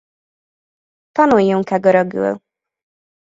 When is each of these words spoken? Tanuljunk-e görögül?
Tanuljunk-e 1.13 1.77
görögül? 1.79 2.39